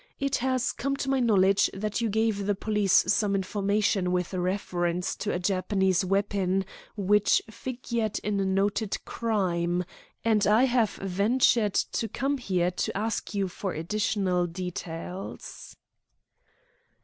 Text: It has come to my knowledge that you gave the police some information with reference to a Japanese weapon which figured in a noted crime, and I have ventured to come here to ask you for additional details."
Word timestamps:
It 0.19 0.37
has 0.37 0.71
come 0.71 0.95
to 0.95 1.11
my 1.11 1.19
knowledge 1.19 1.69
that 1.75 2.01
you 2.01 2.09
gave 2.09 2.47
the 2.47 2.55
police 2.55 3.03
some 3.13 3.35
information 3.35 4.11
with 4.11 4.33
reference 4.33 5.15
to 5.17 5.31
a 5.31 5.37
Japanese 5.37 6.03
weapon 6.03 6.65
which 6.97 7.39
figured 7.51 8.17
in 8.23 8.39
a 8.39 8.45
noted 8.45 8.97
crime, 9.05 9.83
and 10.25 10.47
I 10.47 10.63
have 10.63 10.93
ventured 10.95 11.75
to 11.75 12.07
come 12.07 12.39
here 12.39 12.71
to 12.71 12.97
ask 12.97 13.35
you 13.35 13.47
for 13.47 13.73
additional 13.73 14.47
details." 14.47 15.77